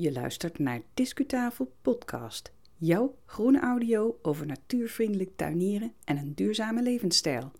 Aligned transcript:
Je 0.00 0.12
luistert 0.12 0.58
naar 0.58 0.80
Discutafel 0.94 1.72
Podcast, 1.82 2.52
jouw 2.76 3.18
groene 3.26 3.60
audio 3.60 4.18
over 4.22 4.46
natuurvriendelijk 4.46 5.30
tuinieren 5.36 5.92
en 6.04 6.16
een 6.16 6.34
duurzame 6.34 6.82
levensstijl. 6.82 7.52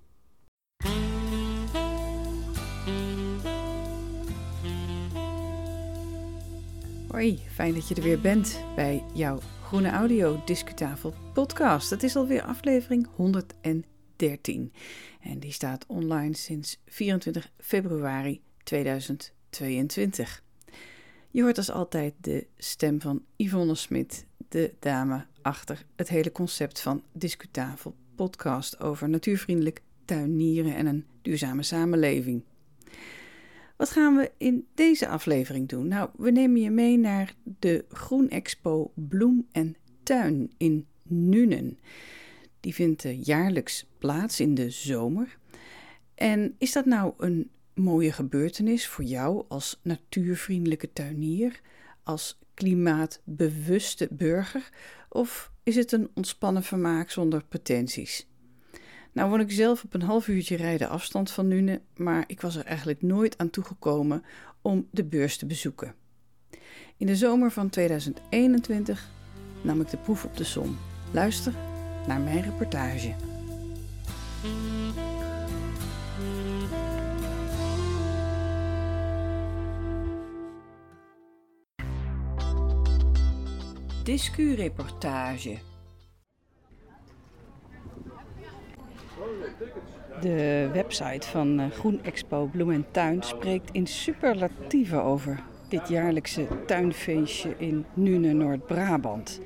Hoi, 7.08 7.38
fijn 7.48 7.74
dat 7.74 7.88
je 7.88 7.94
er 7.94 8.02
weer 8.02 8.20
bent 8.20 8.64
bij 8.74 9.04
jouw 9.14 9.38
Groene 9.62 9.90
Audio 9.90 10.42
Discutafel 10.44 11.14
Podcast. 11.32 11.90
Het 11.90 12.02
is 12.02 12.16
alweer 12.16 12.42
aflevering 12.42 13.08
113 13.14 14.72
en 15.20 15.38
die 15.38 15.52
staat 15.52 15.86
online 15.86 16.36
sinds 16.36 16.82
24 16.86 17.52
februari 17.56 18.40
2022. 18.62 20.46
Je 21.30 21.42
hoort 21.42 21.56
als 21.56 21.70
altijd 21.70 22.14
de 22.20 22.46
stem 22.56 23.00
van 23.00 23.24
Yvonne 23.36 23.74
Smit, 23.74 24.26
de 24.48 24.74
dame 24.78 25.26
achter 25.42 25.84
het 25.96 26.08
hele 26.08 26.32
concept 26.32 26.80
van 26.80 27.02
Discutafel 27.12 27.94
podcast 28.14 28.80
over 28.80 29.08
natuurvriendelijk 29.08 29.82
tuinieren 30.04 30.74
en 30.74 30.86
een 30.86 31.04
duurzame 31.22 31.62
samenleving. 31.62 32.42
Wat 33.76 33.90
gaan 33.90 34.16
we 34.16 34.30
in 34.36 34.66
deze 34.74 35.08
aflevering 35.08 35.68
doen? 35.68 35.88
Nou, 35.88 36.10
we 36.16 36.30
nemen 36.30 36.60
je 36.60 36.70
mee 36.70 36.98
naar 36.98 37.34
de 37.58 37.84
Groen 37.88 38.28
Expo 38.30 38.92
Bloem 38.94 39.46
en 39.52 39.76
Tuin 40.02 40.52
in 40.56 40.86
Nuenen. 41.02 41.78
Die 42.60 42.74
vindt 42.74 43.04
eh, 43.04 43.22
jaarlijks 43.22 43.86
plaats 43.98 44.40
in 44.40 44.54
de 44.54 44.70
zomer. 44.70 45.38
En 46.14 46.54
is 46.58 46.72
dat 46.72 46.84
nou 46.84 47.12
een 47.16 47.50
mooie 47.78 48.12
gebeurtenis 48.12 48.86
voor 48.86 49.04
jou 49.04 49.44
als 49.48 49.80
natuurvriendelijke 49.82 50.92
tuinier, 50.92 51.60
als 52.02 52.38
klimaatbewuste 52.54 54.08
burger, 54.10 54.70
of 55.08 55.52
is 55.62 55.76
het 55.76 55.92
een 55.92 56.10
ontspannen 56.14 56.62
vermaak 56.62 57.10
zonder 57.10 57.44
pretenties? 57.44 58.26
Nou 59.12 59.30
woon 59.30 59.40
ik 59.40 59.52
zelf 59.52 59.84
op 59.84 59.94
een 59.94 60.02
half 60.02 60.28
uurtje 60.28 60.56
rijden 60.56 60.88
afstand 60.88 61.30
van 61.30 61.48
Nune, 61.48 61.80
maar 61.96 62.24
ik 62.26 62.40
was 62.40 62.56
er 62.56 62.64
eigenlijk 62.64 63.02
nooit 63.02 63.38
aan 63.38 63.50
toegekomen 63.50 64.24
om 64.62 64.88
de 64.90 65.04
beurs 65.04 65.36
te 65.36 65.46
bezoeken. 65.46 65.94
In 66.96 67.06
de 67.06 67.16
zomer 67.16 67.50
van 67.50 67.68
2021 67.68 69.10
nam 69.62 69.80
ik 69.80 69.90
de 69.90 69.96
proef 69.96 70.24
op 70.24 70.36
de 70.36 70.44
som. 70.44 70.78
Luister 71.12 71.52
naar 72.06 72.20
mijn 72.20 72.42
reportage. 72.42 73.14
Discu-reportage. 84.08 85.58
De 90.20 90.70
website 90.72 91.28
van 91.28 91.60
eh, 91.60 91.70
Groen 91.70 92.04
Expo 92.04 92.46
Bloem 92.46 92.70
en 92.70 92.86
Tuin 92.90 93.22
spreekt 93.22 93.70
in 93.72 93.86
superlatieven 93.86 95.02
over 95.02 95.42
dit 95.68 95.88
jaarlijkse 95.88 96.46
tuinfeestje 96.66 97.54
in 97.58 97.84
Nune, 97.94 98.32
Noord-Brabant. 98.32 99.40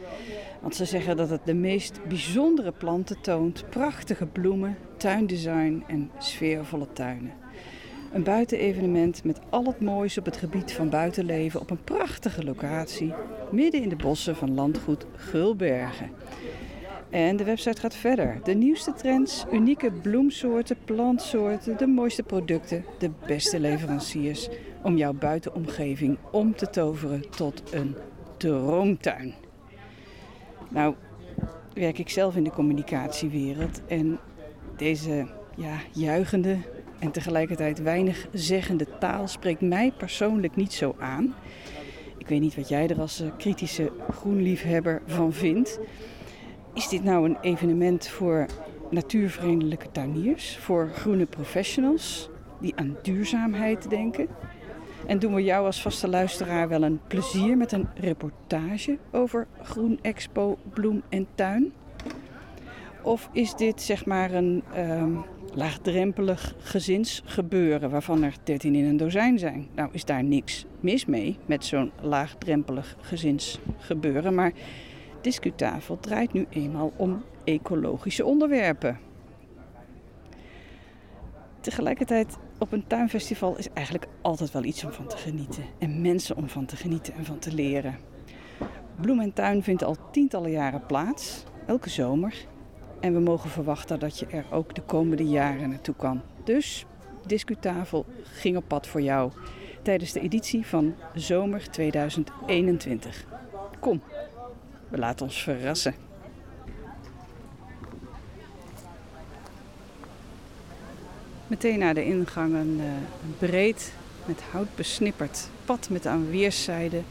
Want 0.60 0.76
ze 0.76 0.84
zeggen 0.84 1.16
dat 1.16 1.30
het 1.30 1.46
de 1.46 1.54
meest 1.54 2.08
bijzondere 2.08 2.72
planten 2.72 3.20
toont, 3.20 3.64
prachtige 3.70 4.26
bloemen, 4.26 4.76
tuindesign 4.96 5.84
en 5.86 6.10
sfeervolle 6.18 6.92
tuinen. 6.92 7.41
Een 8.12 8.22
buitenevenement 8.22 9.24
met 9.24 9.40
al 9.50 9.64
het 9.64 9.80
moois 9.80 10.18
op 10.18 10.24
het 10.24 10.36
gebied 10.36 10.72
van 10.72 10.90
buitenleven 10.90 11.60
op 11.60 11.70
een 11.70 11.84
prachtige 11.84 12.44
locatie 12.44 13.14
midden 13.50 13.82
in 13.82 13.88
de 13.88 13.96
bossen 13.96 14.36
van 14.36 14.54
landgoed 14.54 15.06
Gulbergen. 15.16 16.10
En 17.10 17.36
de 17.36 17.44
website 17.44 17.80
gaat 17.80 17.94
verder. 17.94 18.40
De 18.42 18.54
nieuwste 18.54 18.92
trends, 18.92 19.44
unieke 19.52 19.90
bloemsoorten, 19.90 20.76
plantsoorten, 20.84 21.76
de 21.76 21.86
mooiste 21.86 22.22
producten, 22.22 22.84
de 22.98 23.10
beste 23.26 23.60
leveranciers 23.60 24.48
om 24.82 24.96
jouw 24.96 25.12
buitenomgeving 25.12 26.18
om 26.30 26.56
te 26.56 26.70
toveren 26.70 27.30
tot 27.30 27.62
een 27.72 27.96
droomtuin. 28.36 29.34
Nou, 30.68 30.94
werk 31.74 31.98
ik 31.98 32.08
zelf 32.08 32.36
in 32.36 32.44
de 32.44 32.50
communicatiewereld 32.50 33.80
en 33.86 34.18
deze 34.76 35.26
ja, 35.56 35.76
juichende, 35.92 36.56
en 37.02 37.10
tegelijkertijd 37.10 37.82
weinig 37.82 38.26
zeggende 38.32 38.86
taal 38.98 39.28
spreekt 39.28 39.60
mij 39.60 39.92
persoonlijk 39.96 40.56
niet 40.56 40.72
zo 40.72 40.94
aan. 40.98 41.34
Ik 42.18 42.28
weet 42.28 42.40
niet 42.40 42.56
wat 42.56 42.68
jij 42.68 42.88
er 42.88 43.00
als 43.00 43.20
eh, 43.20 43.28
kritische 43.38 43.92
groenliefhebber 44.10 45.02
van 45.06 45.32
vindt. 45.32 45.80
Is 46.74 46.88
dit 46.88 47.04
nou 47.04 47.28
een 47.28 47.36
evenement 47.40 48.08
voor 48.08 48.46
natuurvriendelijke 48.90 49.90
tuiniers, 49.92 50.58
voor 50.58 50.90
groene 50.94 51.26
professionals 51.26 52.30
die 52.60 52.76
aan 52.76 52.96
duurzaamheid 53.02 53.90
denken? 53.90 54.26
En 55.06 55.18
doen 55.18 55.34
we 55.34 55.42
jou 55.42 55.66
als 55.66 55.82
vaste 55.82 56.08
luisteraar 56.08 56.68
wel 56.68 56.82
een 56.82 57.00
plezier 57.06 57.56
met 57.56 57.72
een 57.72 57.88
reportage 57.94 58.98
over 59.10 59.46
Groen 59.62 59.98
Expo 60.02 60.58
Bloem 60.72 61.02
en 61.08 61.26
Tuin? 61.34 61.72
Of 63.02 63.28
is 63.32 63.54
dit 63.54 63.82
zeg 63.82 64.06
maar 64.06 64.32
een 64.32 64.62
ehm, 64.74 65.12
laagdrempelig 65.54 66.54
gezinsgebeuren 66.58 67.90
waarvan 67.90 68.22
er 68.22 68.34
13 68.44 68.74
in 68.74 68.84
een 68.84 68.96
dozijn 68.96 69.38
zijn? 69.38 69.68
Nou 69.74 69.88
is 69.92 70.04
daar 70.04 70.24
niks 70.24 70.64
mis 70.80 71.04
mee 71.06 71.38
met 71.46 71.64
zo'n 71.64 71.92
laagdrempelig 72.00 72.96
gezinsgebeuren, 73.00 74.34
maar 74.34 74.52
Discutafel 75.20 76.00
draait 76.00 76.32
nu 76.32 76.46
eenmaal 76.50 76.92
om 76.96 77.22
ecologische 77.44 78.24
onderwerpen. 78.24 78.98
Tegelijkertijd 81.60 82.38
op 82.58 82.72
een 82.72 82.86
tuinfestival 82.86 83.58
is 83.58 83.68
eigenlijk 83.72 84.06
altijd 84.22 84.52
wel 84.52 84.64
iets 84.64 84.84
om 84.84 84.92
van 84.92 85.06
te 85.06 85.16
genieten 85.16 85.64
en 85.78 86.00
mensen 86.00 86.36
om 86.36 86.48
van 86.48 86.66
te 86.66 86.76
genieten 86.76 87.14
en 87.14 87.24
van 87.24 87.38
te 87.38 87.54
leren. 87.54 87.98
Bloem 89.00 89.20
en 89.20 89.32
Tuin 89.32 89.62
vindt 89.62 89.84
al 89.84 89.96
tientallen 90.10 90.50
jaren 90.50 90.86
plaats, 90.86 91.44
elke 91.66 91.90
zomer 91.90 92.34
en 93.02 93.12
we 93.12 93.20
mogen 93.20 93.50
verwachten 93.50 93.98
dat 93.98 94.18
je 94.18 94.26
er 94.26 94.44
ook 94.50 94.74
de 94.74 94.82
komende 94.82 95.24
jaren 95.24 95.68
naartoe 95.70 95.94
kan. 95.94 96.20
Dus 96.44 96.86
Discutafel 97.26 98.06
ging 98.22 98.56
op 98.56 98.64
pad 98.66 98.86
voor 98.86 99.02
jou 99.02 99.32
tijdens 99.82 100.12
de 100.12 100.20
editie 100.20 100.66
van 100.66 100.94
zomer 101.14 101.70
2021. 101.70 103.24
Kom, 103.80 104.02
we 104.88 104.98
laten 104.98 105.26
ons 105.26 105.42
verrassen. 105.42 105.94
Meteen 111.46 111.78
naar 111.78 111.94
de 111.94 112.04
ingang 112.04 112.54
een, 112.54 112.80
uh, 112.80 112.86
breed 113.38 113.92
met 114.24 114.42
hout 114.50 114.74
besnipperd 114.74 115.48
pad 115.64 115.88
met 115.90 116.06
aan 116.06 116.30
weerszijden 116.30 117.04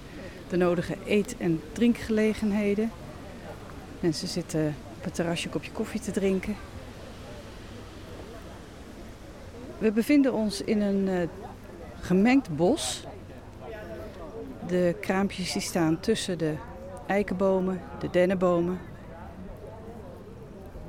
de 0.49 0.57
nodige 0.57 0.95
eet- 1.05 1.35
en 1.37 1.61
drinkgelegenheden. 1.71 2.91
Mensen 3.99 4.27
zitten 4.27 4.75
op 5.01 5.07
het 5.07 5.15
terrasje 5.15 5.45
een 5.45 5.51
kopje 5.51 5.71
koffie 5.71 5.99
te 5.99 6.11
drinken. 6.11 6.55
We 9.77 9.91
bevinden 9.91 10.33
ons 10.33 10.61
in 10.61 10.81
een 10.81 11.07
uh, 11.07 11.27
gemengd 11.99 12.55
bos. 12.55 13.03
De 14.67 14.95
kraampjes 14.99 15.51
die 15.51 15.61
staan 15.61 15.99
tussen 15.99 16.37
de 16.37 16.55
eikenbomen, 17.07 17.81
de 17.99 18.09
dennenbomen. 18.09 18.79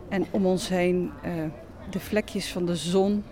En 0.08 0.26
om 0.30 0.46
ons 0.46 0.68
heen 0.68 1.10
uh, 1.24 1.44
de 1.90 2.00
vlekjes 2.00 2.52
van 2.52 2.66
de 2.66 2.76
zon 2.76 3.24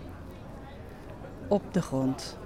op 1.47 1.73
de 1.73 1.81
grond. 1.81 2.37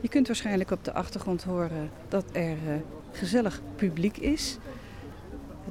Je 0.00 0.08
kunt 0.08 0.26
waarschijnlijk 0.26 0.70
op 0.70 0.84
de 0.84 0.92
achtergrond 0.92 1.44
horen 1.44 1.90
dat 2.08 2.24
er 2.32 2.50
uh, 2.50 2.56
gezellig 3.12 3.60
publiek 3.76 4.16
is. 4.16 4.58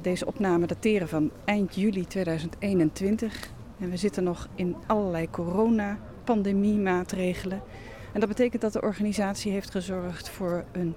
Deze 0.02 0.26
opname 0.26 0.66
dateren 0.66 1.08
van 1.08 1.30
eind 1.44 1.74
juli 1.74 2.06
2021. 2.06 3.50
En 3.78 3.90
we 3.90 3.96
zitten 3.96 4.24
nog 4.24 4.48
in 4.54 4.76
allerlei 4.86 5.30
corona-pandemie-maatregelen. 5.30 7.62
En 8.12 8.20
dat 8.20 8.28
betekent 8.28 8.62
dat 8.62 8.72
de 8.72 8.82
organisatie 8.82 9.52
heeft 9.52 9.70
gezorgd 9.70 10.28
voor 10.28 10.64
een, 10.72 10.94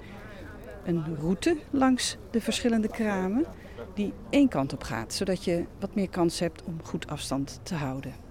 een 0.85 1.03
route 1.19 1.57
langs 1.69 2.17
de 2.31 2.41
verschillende 2.41 2.87
kramen 2.87 3.45
die 3.93 4.13
één 4.29 4.47
kant 4.47 4.73
op 4.73 4.83
gaat, 4.83 5.13
zodat 5.13 5.43
je 5.43 5.65
wat 5.79 5.95
meer 5.95 6.09
kans 6.09 6.39
hebt 6.39 6.63
om 6.63 6.79
goed 6.83 7.07
afstand 7.07 7.59
te 7.63 7.75
houden. 7.75 8.30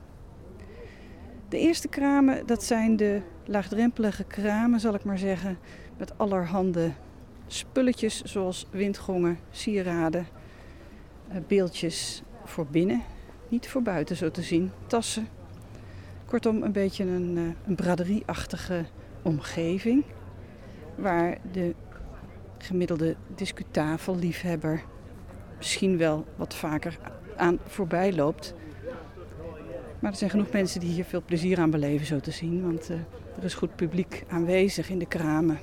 De 1.51 1.59
eerste 1.59 1.89
kramen, 1.89 2.47
dat 2.47 2.65
zijn 2.65 2.97
de 2.97 3.21
laagdrempelige 3.45 4.25
kramen, 4.25 4.81
zal 4.81 4.95
ik 4.95 5.05
maar 5.05 5.19
zeggen, 5.19 5.59
met 5.99 6.19
allerhande 6.19 6.91
spulletjes 7.47 8.23
zoals 8.23 8.67
windgongen, 8.71 9.39
sieraden, 9.51 10.27
eh, 11.29 11.37
beeldjes 11.47 12.23
voor 12.45 12.67
binnen. 12.67 13.03
niet 13.49 13.69
voor 13.69 13.83
buiten 13.83 14.17
zo 14.17 14.31
te 14.31 14.43
zien. 14.43 14.71
Tassen. 14.87 15.29
Kortom, 16.25 16.63
een 16.63 16.73
beetje 16.73 17.05
een, 17.05 17.37
uh, 17.37 17.43
een 17.67 17.75
braderieachtige 17.75 18.85
omgeving. 19.23 20.05
Waar 20.95 21.39
de 21.53 21.75
gemiddelde 22.59 23.17
discutafelliefhebber 23.35 24.83
misschien 25.57 25.99
wel 25.99 26.25
wat 26.37 26.55
vaker 26.55 26.99
aan 27.37 27.59
voorbij 27.67 28.13
loopt. 28.13 28.55
Maar 30.01 30.11
er 30.11 30.17
zijn 30.17 30.31
genoeg 30.31 30.51
mensen 30.51 30.81
die 30.81 30.91
hier 30.91 31.05
veel 31.05 31.23
plezier 31.25 31.59
aan 31.59 31.71
beleven, 31.71 32.07
zo 32.07 32.21
te 32.21 32.31
zien. 32.31 32.63
Want 32.63 32.91
uh, 32.91 32.97
er 33.39 33.45
is 33.45 33.55
goed 33.55 33.77
publiek 33.77 34.25
aanwezig 34.29 34.91
in 34.91 34.99
de 34.99 35.07
kramen. 35.07 35.59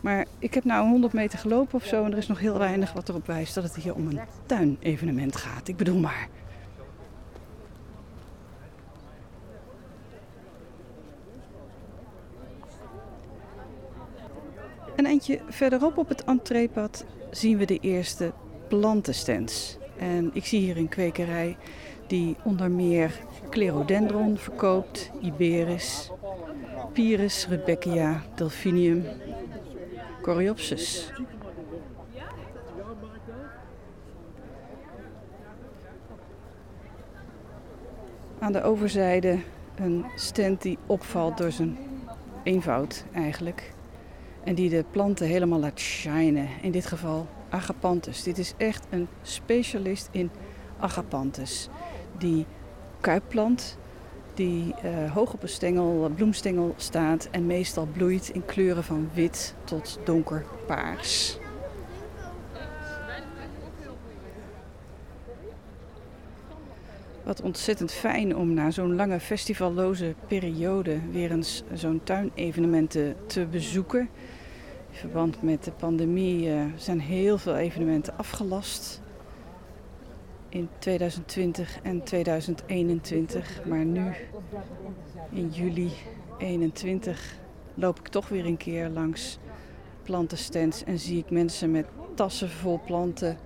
Maar 0.00 0.26
ik 0.38 0.54
heb 0.54 0.64
nou 0.64 0.88
100 0.88 1.12
meter 1.12 1.38
gelopen 1.38 1.74
of 1.74 1.84
zo 1.84 2.04
en 2.04 2.12
er 2.12 2.18
is 2.18 2.26
nog 2.26 2.38
heel 2.38 2.58
weinig 2.58 2.92
wat 2.92 3.08
erop 3.08 3.26
wijst 3.26 3.54
dat 3.54 3.64
het 3.64 3.76
hier 3.76 3.94
om 3.94 4.06
een 4.06 4.20
tuinevenement 4.46 5.36
gaat. 5.36 5.68
Ik 5.68 5.76
bedoel 5.76 5.98
maar. 5.98 6.28
Een 14.96 15.06
eindje 15.06 15.40
verderop 15.48 15.98
op 15.98 16.08
het 16.08 16.24
entreepad 16.24 17.04
zien 17.30 17.58
we 17.58 17.64
de 17.64 17.78
eerste 17.78 18.32
plantenstands. 18.68 19.78
En 19.98 20.30
ik 20.32 20.46
zie 20.46 20.60
hier 20.60 20.76
een 20.76 20.88
kwekerij 20.88 21.56
die 22.10 22.36
onder 22.44 22.70
meer 22.70 23.20
Clerodendron 23.50 24.38
verkoopt, 24.38 25.10
Iberis, 25.20 26.10
Pyrus, 26.92 27.46
Rudbeckia, 27.48 28.22
Delphinium, 28.34 29.04
Coreopsis. 30.22 31.12
Aan 38.38 38.52
de 38.52 38.62
overzijde 38.62 39.38
een 39.74 40.04
stand 40.14 40.62
die 40.62 40.78
opvalt 40.86 41.38
door 41.38 41.52
zijn 41.52 41.78
eenvoud 42.42 43.04
eigenlijk. 43.12 43.72
En 44.44 44.54
die 44.54 44.70
de 44.70 44.84
planten 44.90 45.26
helemaal 45.26 45.60
laat 45.60 45.80
shinen. 45.80 46.48
In 46.62 46.70
dit 46.70 46.86
geval 46.86 47.26
agapanthus. 47.48 48.22
Dit 48.22 48.38
is 48.38 48.54
echt 48.56 48.86
een 48.90 49.08
specialist 49.22 50.08
in 50.12 50.30
agapanthus. 50.78 51.68
Die 52.20 52.46
kuipplant 53.00 53.78
die 54.34 54.74
uh, 54.84 55.12
hoog 55.12 55.32
op 55.32 55.42
een 55.42 55.48
stengel, 55.48 56.10
bloemstengel 56.14 56.74
staat 56.76 57.28
en 57.30 57.46
meestal 57.46 57.86
bloeit 57.92 58.28
in 58.28 58.44
kleuren 58.44 58.84
van 58.84 59.10
wit 59.14 59.54
tot 59.64 59.98
donkerpaars. 60.04 61.38
Wat 67.22 67.42
ontzettend 67.42 67.92
fijn 67.92 68.36
om 68.36 68.54
na 68.54 68.70
zo'n 68.70 68.94
lange 68.94 69.20
festivalloze 69.20 70.14
periode 70.26 70.98
weer 71.12 71.30
eens 71.30 71.62
zo'n 71.74 72.00
tuinevenement 72.04 72.90
te 73.26 73.46
bezoeken. 73.50 74.08
In 74.90 74.96
verband 74.96 75.42
met 75.42 75.64
de 75.64 75.72
pandemie 75.72 76.48
uh, 76.48 76.62
zijn 76.76 77.00
heel 77.00 77.38
veel 77.38 77.56
evenementen 77.56 78.16
afgelast 78.16 79.00
in 80.50 80.68
2020 80.78 81.78
en 81.82 82.02
2021. 82.02 83.64
Maar 83.64 83.84
nu, 83.84 84.12
in 85.30 85.48
juli 85.48 85.92
21, 86.38 87.38
loop 87.74 87.98
ik 87.98 88.08
toch 88.08 88.28
weer 88.28 88.46
een 88.46 88.56
keer 88.56 88.88
langs 88.88 89.38
plantenstands 90.02 90.84
en 90.84 90.98
zie 90.98 91.18
ik 91.18 91.30
mensen 91.30 91.70
met 91.70 91.86
tassen 92.14 92.50
vol 92.50 92.80
planten 92.86 93.38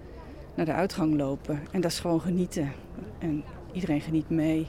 naar 0.54 0.66
de 0.66 0.72
uitgang 0.72 1.16
lopen. 1.16 1.60
En 1.70 1.80
dat 1.80 1.90
is 1.90 2.00
gewoon 2.00 2.20
genieten. 2.20 2.72
En 3.18 3.44
iedereen 3.72 4.00
geniet 4.00 4.30
mee. 4.30 4.68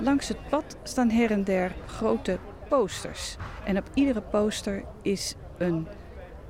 Langs 0.00 0.28
het 0.28 0.48
pad 0.48 0.76
staan 0.82 1.10
her 1.10 1.30
en 1.30 1.44
der 1.44 1.74
grote 1.86 2.38
posters. 2.68 3.36
En 3.64 3.76
op 3.76 3.90
iedere 3.94 4.20
poster 4.20 4.84
is 5.02 5.34
een 5.58 5.86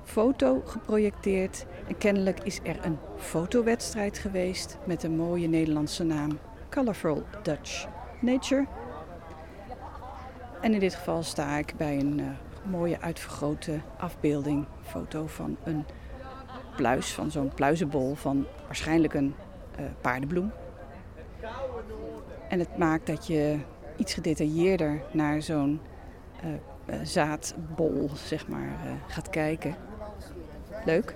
foto 0.05 0.63
geprojecteerd. 0.65 1.67
En 1.89 1.99
kennelijk 1.99 2.41
is 2.43 2.61
er 2.63 2.85
een 2.85 2.99
fotowedstrijd 3.17 4.19
geweest 4.19 4.79
met 4.85 5.03
een 5.03 5.17
mooie 5.17 5.49
Nederlandse 5.49 6.05
naam: 6.05 6.39
Colorful 6.71 7.23
Dutch 7.43 7.87
Nature. 8.21 8.67
En 10.61 10.75
in 10.75 10.81
dit 10.81 10.95
geval 10.95 11.23
sta 11.23 11.57
ik 11.57 11.75
bij 11.77 11.99
een 11.99 12.19
uh, 12.19 12.27
mooie 12.71 13.01
uitvergrote 13.01 13.81
afbeelding, 13.97 14.65
foto 14.83 15.27
van 15.27 15.57
een 15.65 15.85
pluis, 16.77 17.13
van 17.13 17.31
zo'n 17.31 17.55
pluizenbol 17.55 18.15
van 18.15 18.47
waarschijnlijk 18.67 19.15
een 19.15 19.35
uh, 19.81 19.87
paardenbloem. 20.01 20.53
En 22.49 22.59
het 22.59 22.79
maakt 22.79 23.07
dat 23.07 23.27
je 23.27 23.59
iets 23.97 24.15
gedetailleerder 24.15 25.03
naar 25.13 25.43
zo'n 25.43 25.81
zaadbol 27.03 28.11
zeg 28.15 28.49
maar, 28.49 28.69
uh, 28.85 28.93
gaat 29.07 29.31
kijken. 29.31 29.77
Leuk. 30.85 31.15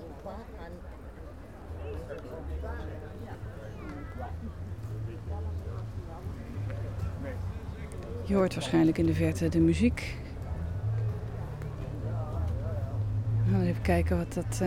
Je 8.24 8.34
hoort 8.34 8.54
waarschijnlijk 8.54 8.98
in 8.98 9.06
de 9.06 9.14
verte 9.14 9.48
de 9.48 9.60
muziek. 9.60 10.16
Nou, 13.44 13.64
even 13.64 13.82
kijken 13.82 14.16
wat 14.16 14.32
dat, 14.32 14.62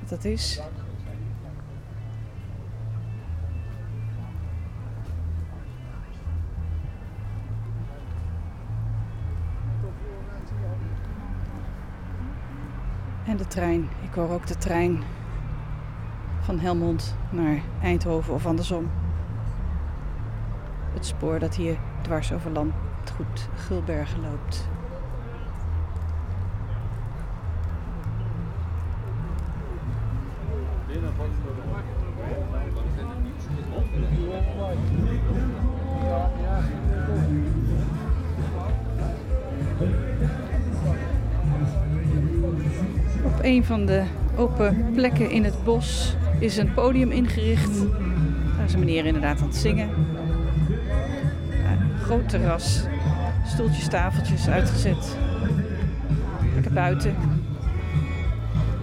wat 0.00 0.08
dat 0.08 0.24
is. 0.24 0.60
En 13.30 13.36
de 13.36 13.46
trein. 13.46 13.88
Ik 14.02 14.14
hoor 14.14 14.30
ook 14.30 14.46
de 14.46 14.56
trein 14.56 15.02
van 16.40 16.58
Helmond 16.58 17.16
naar 17.30 17.62
Eindhoven 17.82 18.34
of 18.34 18.46
andersom. 18.46 18.90
Het 20.92 21.06
spoor 21.06 21.38
dat 21.38 21.54
hier 21.54 21.78
dwars 22.02 22.32
over 22.32 22.50
land 22.50 22.72
goed 23.16 23.48
Gulbergen 23.54 24.20
loopt. 24.20 24.68
Van 43.70 43.86
de 43.86 44.02
open 44.36 44.90
plekken 44.94 45.30
in 45.30 45.44
het 45.44 45.64
bos 45.64 46.16
is 46.38 46.56
een 46.56 46.74
podium 46.74 47.10
ingericht. 47.10 47.78
Daar 48.56 48.64
is 48.64 48.72
een 48.72 48.78
meneer 48.78 49.06
inderdaad 49.06 49.40
aan 49.40 49.46
het 49.46 49.56
zingen. 49.56 49.88
Ja, 51.50 52.02
groot 52.02 52.28
terras, 52.28 52.84
stoeltjes, 53.46 53.88
tafeltjes 53.88 54.48
uitgezet. 54.48 55.16
Lekker 56.54 56.72
buiten. 56.72 57.14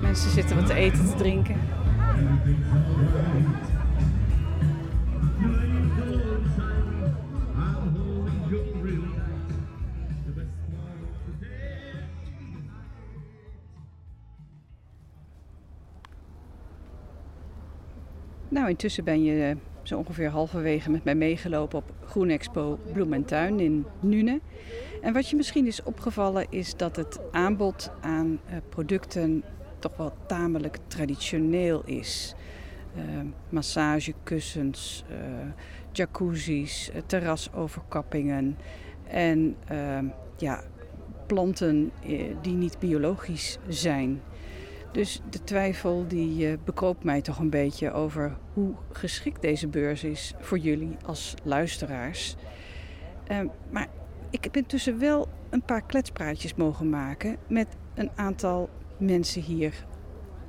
Mensen 0.02 0.32
zitten 0.32 0.56
wat 0.56 0.66
te 0.66 0.74
eten, 0.74 1.06
te 1.06 1.16
drinken. 1.16 1.56
Nou, 18.58 18.70
intussen 18.70 19.04
ben 19.04 19.24
je 19.24 19.44
eh, 19.44 19.56
zo 19.84 19.98
ongeveer 19.98 20.30
halverwege 20.30 20.90
met 20.90 21.04
mij 21.04 21.16
meegelopen 21.16 21.78
op 21.78 21.92
Groen 22.06 22.30
Expo 22.30 22.80
Bloem 22.94 23.14
en 23.14 23.26
Tuin 23.26 23.60
in 23.60 23.86
Nune. 24.00 24.40
En 25.02 25.14
wat 25.14 25.30
je 25.30 25.36
misschien 25.36 25.68
is 25.68 25.84
opgevallen 25.84 26.46
is 26.50 26.76
dat 26.76 26.96
het 26.96 27.20
aanbod 27.32 27.92
aan 28.02 28.28
uh, 28.50 28.58
producten 28.70 29.44
toch 29.80 29.98
wel 29.98 30.14
tamelijk 30.28 30.78
traditioneel 30.88 31.82
is. 31.86 32.36
Uh, 32.96 33.04
massagekussens, 33.50 35.04
uh, 35.12 35.18
jacuzzi's, 35.92 36.92
terrasoverkappingen 37.06 38.58
en 39.08 39.56
ja, 40.38 40.64
planten 41.28 41.92
die 42.42 42.54
niet 42.54 42.80
biologisch 42.80 43.58
zijn. 43.68 44.22
Dus 44.92 45.22
de 45.30 45.44
twijfel 45.44 46.08
die 46.08 46.52
uh, 46.52 46.58
bekoopt 46.64 47.04
mij 47.04 47.22
toch 47.22 47.40
een 47.40 47.50
beetje 47.50 47.92
over 47.92 48.38
hoe 48.54 48.74
geschikt 48.92 49.42
deze 49.42 49.68
beurs 49.68 50.04
is 50.04 50.34
voor 50.40 50.58
jullie 50.58 50.98
als 51.06 51.34
luisteraars. 51.44 52.36
Uh, 53.32 53.40
maar 53.70 53.88
ik 54.30 54.44
heb 54.44 54.58
intussen 54.58 55.00
wel 55.00 55.28
een 55.50 55.62
paar 55.62 55.82
kletspraatjes 55.82 56.56
mogen 56.56 56.90
maken 56.90 57.38
met 57.48 57.68
een 57.96 58.12
aantal 58.16 58.70
mensen 58.98 59.42
hier 59.42 59.86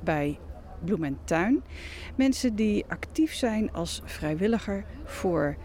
bij 0.03 0.39
Bloem 0.83 1.03
en 1.03 1.17
Tuin. 1.23 1.63
Mensen 2.15 2.55
die 2.55 2.85
actief 2.87 3.33
zijn 3.33 3.73
als 3.73 4.01
vrijwilliger 4.05 4.85
voor 5.03 5.57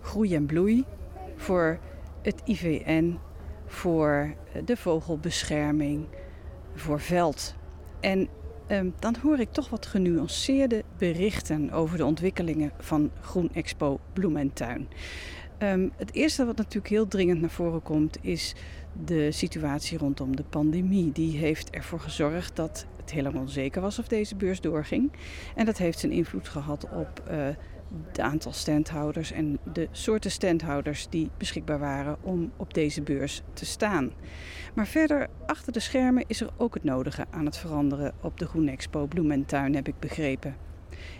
groei 0.00 0.34
en 0.34 0.46
bloei, 0.46 0.84
voor 1.36 1.78
het 2.22 2.42
IVN, 2.44 3.18
voor 3.66 4.34
de 4.64 4.76
vogelbescherming, 4.76 6.06
voor 6.74 7.00
veld. 7.00 7.54
En 8.02 8.28
ehm, 8.66 8.90
dan 8.98 9.16
hoor 9.22 9.38
ik 9.38 9.52
toch 9.52 9.68
wat 9.68 9.86
genuanceerde 9.86 10.84
berichten 10.98 11.70
over 11.70 11.96
de 11.96 12.04
ontwikkelingen 12.04 12.72
van 12.78 13.10
Groen 13.20 13.50
Expo 13.52 14.00
Bloem 14.12 14.36
en 14.36 14.52
Tuin. 14.52 14.88
Ehm, 15.58 15.88
het 15.96 16.14
eerste 16.14 16.44
wat 16.44 16.56
natuurlijk 16.56 16.88
heel 16.88 17.08
dringend 17.08 17.40
naar 17.40 17.50
voren 17.50 17.82
komt 17.82 18.18
is 18.20 18.54
de 19.04 19.32
situatie 19.32 19.98
rondom 19.98 20.36
de 20.36 20.44
pandemie. 20.44 21.12
Die 21.12 21.36
heeft 21.36 21.70
ervoor 21.70 22.00
gezorgd 22.00 22.56
dat 22.56 22.86
het 22.96 23.10
helemaal 23.10 23.42
onzeker 23.42 23.80
was 23.82 23.98
of 23.98 24.08
deze 24.08 24.36
beurs 24.36 24.60
doorging. 24.60 25.12
En 25.54 25.64
dat 25.64 25.78
heeft 25.78 25.98
zijn 25.98 26.12
invloed 26.12 26.48
gehad 26.48 26.84
op 26.84 27.22
uh, 27.30 27.48
het 28.06 28.20
aantal 28.20 28.52
standhouders 28.52 29.32
en 29.32 29.58
de 29.72 29.88
soorten 29.90 30.30
standhouders 30.30 31.08
die 31.08 31.30
beschikbaar 31.36 31.78
waren 31.78 32.16
om 32.22 32.52
op 32.56 32.74
deze 32.74 33.02
beurs 33.02 33.42
te 33.52 33.66
staan. 33.66 34.10
Maar 34.74 34.86
verder, 34.86 35.28
achter 35.46 35.72
de 35.72 35.80
schermen 35.80 36.24
is 36.26 36.40
er 36.40 36.50
ook 36.56 36.74
het 36.74 36.84
nodige 36.84 37.24
aan 37.30 37.44
het 37.44 37.56
veranderen 37.56 38.14
op 38.20 38.38
de 38.38 38.46
Groen 38.46 38.68
Expo 38.68 39.06
Bloem 39.06 39.30
en 39.30 39.44
Tuin, 39.44 39.74
heb 39.74 39.88
ik 39.88 39.98
begrepen. 39.98 40.56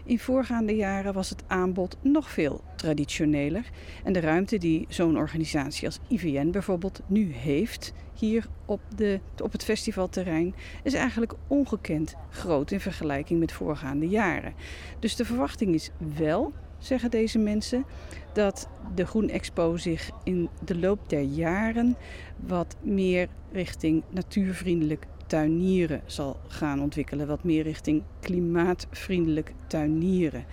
In 0.05 0.19
voorgaande 0.19 0.75
jaren 0.75 1.13
was 1.13 1.31
het 1.31 1.45
aanbod 1.47 1.97
nog 2.01 2.31
veel 2.31 2.61
traditioneler. 2.77 3.71
En 4.05 4.13
de 4.13 4.21
ruimte 4.21 4.59
die 4.59 4.87
zo'n 4.89 5.17
organisatie 5.17 5.87
als 5.87 5.99
IVN 6.09 6.51
bijvoorbeeld 6.51 7.01
nu 7.07 7.33
heeft, 7.33 7.93
hier 8.13 8.47
op, 8.65 8.81
de, 8.97 9.21
op 9.43 9.53
het 9.53 9.65
festivalterrein, 9.65 10.55
is 10.83 10.95
eigenlijk 10.95 11.35
ongekend 11.47 12.15
groot 12.31 12.71
in 12.71 12.81
vergelijking 12.81 13.41
met 13.41 13.53
voorgaande 13.53 14.09
jaren. 14.09 14.55
Dus 14.99 15.17
de 15.17 15.25
verwachting 15.25 15.75
is 15.75 15.91
wel, 16.17 16.53
zeggen 16.83 17.11
deze 17.11 17.39
mensen, 17.39 17.85
dat 18.33 18.69
de 18.95 19.07
Groen 19.07 19.29
Expo 19.29 19.77
zich 19.77 20.11
in 20.25 20.49
de 20.65 20.79
loop 20.79 21.09
der 21.09 21.23
jaren 21.23 21.97
wat 22.37 22.77
meer 22.81 23.29
richting 23.53 24.03
natuurvriendelijk 24.09 25.07
tuinieren 25.27 26.01
zal 26.07 26.37
gaan 26.47 26.81
ontwikkelen. 26.81 27.27
Wat 27.27 27.45
meer 27.45 27.63
richting 27.63 28.03
klimaatvriendelijk 28.21 29.53
tuinieren. 29.67 30.45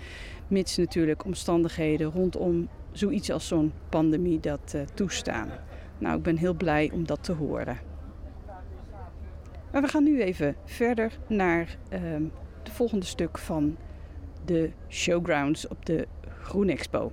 Mits 0.48 0.78
natuurlijk 0.78 1.26
omstandigheden 1.26 2.12
rondom 2.12 2.70
zoiets 2.92 3.32
als 3.32 3.48
zo'n 3.48 3.74
pandemie 3.90 4.40
dat 4.40 4.74
uh, 4.76 4.82
toestaan. 4.94 5.50
Nou, 5.98 6.18
ik 6.18 6.24
ben 6.24 6.38
heel 6.38 6.54
blij 6.54 6.90
om 6.94 7.06
dat 7.06 7.24
te 7.24 7.32
horen. 7.32 7.78
Maar 9.72 9.82
we 9.82 9.88
gaan 9.88 10.04
nu 10.04 10.22
even 10.22 10.56
verder 10.66 11.18
naar 11.28 11.78
het 11.90 12.72
volgende 12.72 13.06
stuk 13.06 13.38
van 13.38 13.78
de 14.46 14.72
showgrounds 14.90 15.68
op 15.68 15.86
de 15.86 16.08
Groen 16.42 16.70
Expo. 16.70 17.12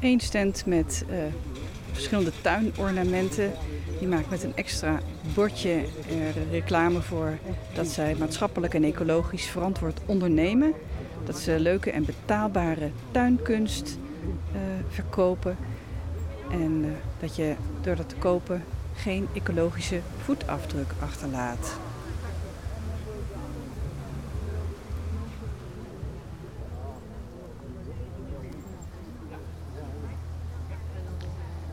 Eén 0.00 0.20
stand 0.20 0.66
met 0.66 1.04
uh, 1.10 1.16
verschillende 1.92 2.32
tuinornamenten. 2.40 3.52
Die 3.98 4.08
maakt 4.08 4.30
met 4.30 4.42
een 4.42 4.56
extra 4.56 5.00
bordje 5.34 5.70
er 6.08 6.50
reclame 6.50 7.00
voor 7.00 7.38
dat 7.74 7.86
zij 7.86 8.14
maatschappelijk 8.14 8.74
en 8.74 8.84
ecologisch 8.84 9.46
verantwoord 9.46 10.00
ondernemen. 10.06 10.72
Dat 11.24 11.38
ze 11.38 11.60
leuke 11.60 11.90
en 11.90 12.04
betaalbare 12.04 12.90
tuinkunst 13.10 13.98
uh, 14.52 14.60
verkopen. 14.88 15.56
En 16.50 16.96
dat 17.20 17.36
je 17.36 17.54
door 17.80 17.96
dat 17.96 18.08
te 18.08 18.16
kopen 18.16 18.62
geen 18.94 19.28
ecologische 19.34 20.00
voetafdruk 20.24 20.92
achterlaat. 20.98 21.78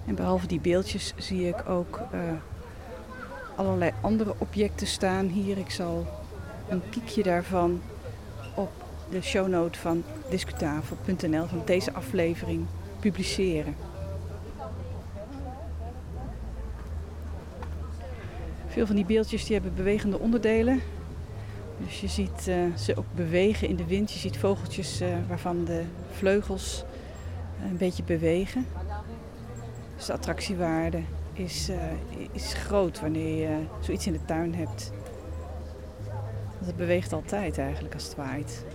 En 0.08 0.16
behalve 0.16 0.48
die 0.48 0.60
beeldjes 0.60 1.14
zie 1.18 1.48
ik 1.48 1.70
ook 1.70 2.02
uh, 2.14 2.20
allerlei 3.56 3.92
andere 4.02 4.34
objecten 4.38 4.88
staan 4.88 5.28
hier. 5.28 5.58
Ik 5.58 5.70
zal 5.70 6.06
een 6.70 6.82
kiekje 6.90 7.24
daarvan 7.24 7.82
op 8.56 8.72
de 9.10 9.22
shownote 9.22 9.80
van 9.80 10.04
discutafel.nl 10.30 11.46
van 11.46 11.62
deze 11.66 11.94
aflevering 11.94 12.66
publiceren. 13.00 13.76
Veel 18.68 18.86
van 18.86 18.96
die 18.96 19.06
beeldjes 19.06 19.46
die 19.46 19.54
hebben 19.54 19.76
bewegende 19.76 20.20
onderdelen. 20.20 20.82
Dus 21.86 22.02
je 22.02 22.08
ziet 22.08 22.48
uh, 22.48 22.76
ze 22.76 22.98
ook 22.98 23.16
bewegen 23.16 23.68
in 23.68 23.76
de 23.76 23.86
wind. 23.86 24.12
Je 24.12 24.20
ziet 24.20 24.38
vogeltjes 24.38 25.02
uh, 25.02 25.08
waarvan 25.28 25.66
de 25.66 25.84
vleugels 26.12 26.84
een 27.64 27.78
beetje 27.78 28.04
bewegen. 28.04 28.66
Dus 29.98 30.06
de 30.06 30.14
attractiewaarde 30.14 31.02
is, 31.34 31.70
uh, 31.70 31.78
is 32.32 32.54
groot 32.54 33.00
wanneer 33.00 33.50
je 33.50 33.64
zoiets 33.80 34.08
in 34.08 34.14
de 34.14 34.26
tuin 34.26 34.56
hebt. 34.56 34.92
Want 36.54 36.66
het 36.66 36.76
beweegt 36.76 37.14
altijd 37.14 37.58
eigenlijk 37.58 37.94
als 37.94 38.04
het 38.04 38.16
waait. 38.16 38.66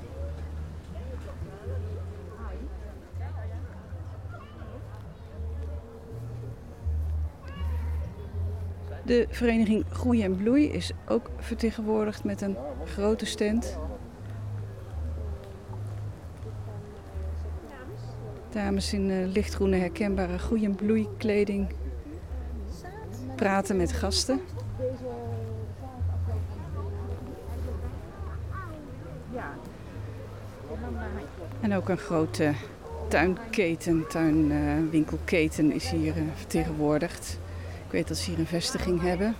De 9.05 9.27
vereniging 9.31 9.85
Groei 9.91 10.23
en 10.23 10.37
Bloei 10.37 10.73
is 10.73 10.93
ook 11.09 11.31
vertegenwoordigd 11.39 12.25
met 12.25 12.41
een 12.41 12.57
grote 12.85 13.27
stand. 13.27 13.79
Dames 18.53 18.93
in 18.93 19.11
uh, 19.11 19.33
lichtgroene 19.33 19.77
herkenbare 19.77 20.39
bloeikleding 20.77 21.69
praten 23.37 23.77
met 23.77 23.93
gasten. 23.93 24.41
En 31.61 31.75
ook 31.75 31.89
een 31.89 31.99
grote 31.99 32.53
tuinketen, 33.09 34.09
tuinwinkelketen 34.09 35.73
is 35.73 35.91
hier 35.91 36.17
uh, 36.17 36.23
vertegenwoordigd. 36.35 37.39
Ik 37.87 37.93
weet 37.93 38.09
dat 38.09 38.17
ze 38.17 38.31
hier 38.31 38.39
een 38.39 38.47
vestiging 38.47 39.01
hebben. 39.01 39.35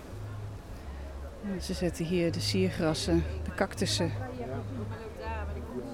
Ze 1.61 1.75
zetten 1.75 2.05
hier 2.05 2.33
de 2.33 2.41
siergrassen, 2.41 3.25
de 3.45 3.55
cactussen 3.55 4.11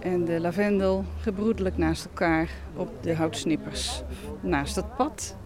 en 0.01 0.25
de 0.25 0.41
lavendel 0.41 1.05
gebroedelijk 1.21 1.77
naast 1.77 2.05
elkaar 2.05 2.51
op 2.75 3.03
de 3.03 3.15
houtsnippers 3.15 4.03
naast 4.41 4.77
het 4.77 4.97
pad. 4.97 5.37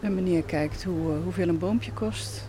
Een 0.00 0.14
meneer 0.14 0.42
kijkt 0.42 0.84
hoe, 0.84 1.12
uh, 1.12 1.22
hoeveel 1.22 1.48
een 1.48 1.58
boompje 1.58 1.92
kost. 1.92 2.48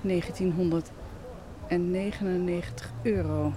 1999 0.00 2.92
euro. 3.02 3.52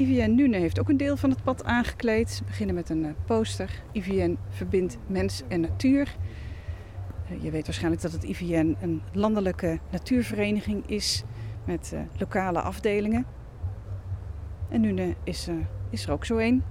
IVN 0.00 0.34
Nune 0.34 0.56
heeft 0.56 0.80
ook 0.80 0.88
een 0.88 0.96
deel 0.96 1.16
van 1.16 1.30
het 1.30 1.42
pad 1.42 1.64
aangekleed. 1.64 2.30
Ze 2.30 2.44
beginnen 2.44 2.74
met 2.74 2.88
een 2.88 3.14
poster. 3.26 3.82
IVN 3.92 4.38
verbindt 4.48 4.98
mens 5.06 5.42
en 5.48 5.60
natuur. 5.60 6.16
Je 7.40 7.50
weet 7.50 7.66
waarschijnlijk 7.66 8.02
dat 8.02 8.12
het 8.12 8.24
IVN 8.24 8.76
een 8.80 9.02
landelijke 9.12 9.78
natuurvereniging 9.90 10.86
is 10.86 11.24
met 11.64 11.90
uh, 11.94 12.00
lokale 12.18 12.60
afdelingen. 12.60 13.26
En 14.68 14.80
Nune 14.80 15.14
is, 15.24 15.48
is 15.90 16.06
er 16.06 16.12
ook 16.12 16.24
zo 16.24 16.36
een. 16.36 16.62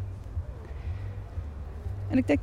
En 2.07 2.17
ik 2.17 2.27
denk, 2.27 2.39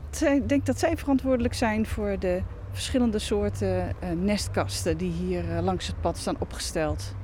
denk, 0.48 0.66
dat 0.66 0.78
zij 0.78 0.96
verantwoordelijk 0.96 1.54
zijn 1.54 1.86
voor 1.86 2.18
de 2.18 2.42
verschillende 2.70 3.18
soorten 3.18 3.94
nestkasten 4.22 4.96
die 4.96 5.10
hier 5.10 5.44
langs 5.62 5.86
het 5.86 6.00
pad 6.00 6.18
staan 6.18 6.36
opgesteld. 6.38 7.14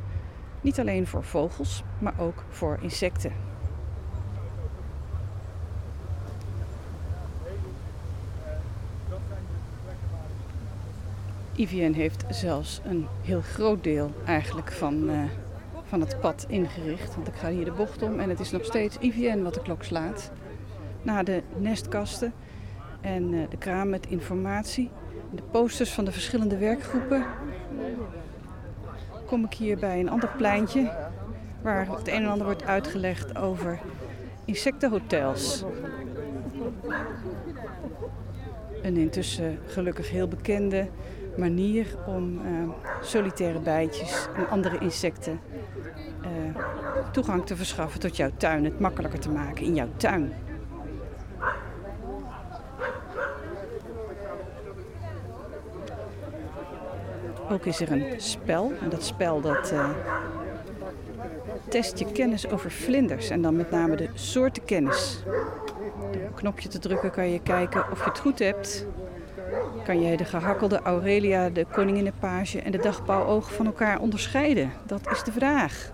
Niet 0.61 0.81
alleen 0.81 1.07
voor 1.07 1.25
vogels, 1.25 1.83
maar 1.99 2.15
ook 2.19 2.45
voor 2.49 2.79
insecten. 2.81 3.52
IVN 11.55 11.93
heeft 11.93 12.25
zelfs 12.29 12.81
een 12.85 13.07
heel 13.23 13.41
groot 13.41 13.85
deel 13.85 14.13
eigenlijk 14.27 14.73
van, 14.73 15.11
uh, 15.11 15.23
van 15.85 16.01
het 16.01 16.21
pad 16.21 16.45
ingericht. 16.49 17.15
Want 17.15 17.29
ik 17.29 17.35
ga 17.35 17.51
hier 17.51 17.65
de 17.65 17.73
bocht 17.73 18.03
om 18.03 18.21
en 18.21 18.29
het 18.29 18.41
is 18.41 18.51
nog 18.51 18.65
steeds 18.65 18.97
IVN 19.01 19.43
wat 19.43 19.55
de 19.55 19.63
klok 19.63 19.83
slaat. 19.83 20.31
Na 21.03 21.23
de 21.23 21.43
nestkasten 21.57 22.33
En 23.01 23.33
uh, 23.33 23.51
de 23.51 23.57
kraam 23.57 23.89
met 23.89 24.07
informatie. 24.07 24.91
De 25.31 25.43
posters 25.51 25.93
van 25.93 26.05
de 26.05 26.13
verschillende 26.13 26.57
werkgroepen. 26.57 27.25
Kom 29.27 29.45
ik 29.45 29.55
hier 29.55 29.79
bij 29.79 30.01
een 30.01 30.11
ander 30.11 30.29
pleintje 30.37 30.93
waar 31.63 31.87
het 31.89 32.09
een 32.09 32.15
en 32.15 32.27
ander 32.27 32.47
wordt 32.47 32.65
uitgelegd 32.65 33.39
over 33.39 33.79
insectenhotels. 34.45 35.65
Een 38.83 38.97
intussen 38.97 39.59
gelukkig 39.67 40.11
heel 40.11 40.29
bekende 40.29 40.89
manier 41.37 41.87
om 42.07 42.41
uh, 42.47 42.69
solitaire 43.01 43.59
bijtjes 43.59 44.29
en 44.37 44.49
andere 44.49 44.79
insecten 44.79 45.41
uh, 46.23 46.57
toegang 47.13 47.47
te 47.47 47.57
verschaffen 47.57 48.01
tot 48.01 48.17
jouw 48.17 48.31
tuin. 48.37 48.65
Het 48.65 48.81
makkelijker 48.81 49.21
te 49.21 49.31
maken 49.31 49.65
in 49.65 49.75
jouw 49.75 49.89
tuin. 49.97 50.33
Ook 57.51 57.67
is 57.67 57.81
er 57.81 57.93
een 57.93 58.21
spel. 58.21 58.73
En 58.81 58.89
dat 58.89 59.05
spel 59.05 59.41
dat 59.41 59.73
uh, 59.73 59.91
test 61.69 61.99
je 61.99 62.13
kennis 62.13 62.51
over 62.51 62.71
vlinders. 62.71 63.31
En 63.31 63.43
dan 63.43 63.57
met 63.57 63.71
name 63.71 63.97
de 63.97 64.09
soorten 64.15 64.65
kennis. 64.65 65.23
Door 66.13 66.23
een 66.23 66.35
knopje 66.35 66.69
te 66.69 66.79
drukken 66.79 67.11
kan 67.11 67.31
je 67.31 67.41
kijken 67.41 67.91
of 67.91 67.99
je 67.99 68.09
het 68.09 68.19
goed 68.19 68.39
hebt. 68.39 68.87
Kan 69.85 70.01
je 70.01 70.17
de 70.17 70.25
gehakkelde 70.25 70.81
Aurelia, 70.83 71.49
de 71.49 71.67
koninginnenpage 71.73 72.61
en 72.63 72.73
de 72.73 72.79
dagpauwoog 72.79 73.53
van 73.53 73.67
elkaar 73.67 74.01
onderscheiden? 74.01 74.73
Dat 74.87 75.11
is 75.11 75.23
de 75.23 75.33
vraag. 75.33 75.93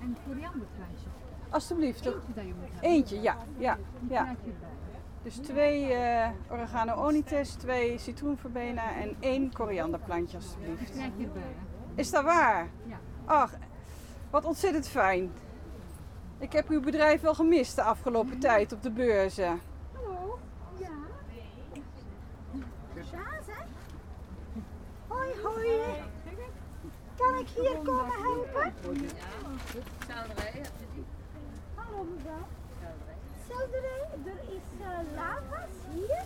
En 0.00 0.16
korianderkruisje. 0.26 1.08
Alsjeblieft. 1.48 2.08
Eentje, 2.80 3.20
ja. 3.20 3.36
ja, 3.58 3.78
ja. 4.08 4.36
Dus 5.28 5.36
twee 5.36 5.92
eh, 5.92 6.28
oregano 6.50 6.94
onites, 6.94 7.54
twee 7.54 7.98
citroenverbena 7.98 8.94
en 8.94 9.16
één 9.20 9.52
korianderplantje 9.52 10.38
hè? 10.58 10.74
Is 11.94 12.10
dat 12.10 12.24
waar? 12.24 12.68
Ja. 12.86 12.98
Ach, 13.24 13.52
wat 14.30 14.44
ontzettend 14.44 14.88
fijn. 14.88 15.32
Ik 16.38 16.52
heb 16.52 16.68
uw 16.68 16.80
bedrijf 16.80 17.20
wel 17.20 17.34
gemist 17.34 17.76
de 17.76 17.82
afgelopen 17.82 18.38
tijd 18.38 18.72
op 18.72 18.82
de 18.82 18.90
beurzen. 18.90 19.60
Hallo? 19.92 20.38
Ja? 20.78 20.90
Hè? 22.94 23.64
Hoi, 25.06 25.28
hoi. 25.42 25.68
Kan 27.16 27.38
ik 27.38 27.48
hier 27.48 27.78
komen 27.84 28.12
helpen? 28.12 28.74
Hallo 31.74 32.04
mevrouw. 32.14 32.46
Selderij, 33.48 34.08
er 34.24 34.40
is 34.48 34.80
uh, 34.80 34.86
lavas 35.16 35.74
hier. 35.94 36.24